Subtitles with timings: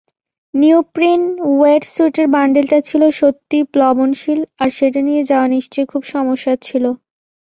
[0.53, 1.21] Neoprene
[1.51, 6.83] ওয়েটস্যূটের বান্ডিলটা ছিল সত্যিই প্লবনশীল আর সেটা নিয়ে যাওয়া নিশ্চয় খুব সমস্যার ছিল।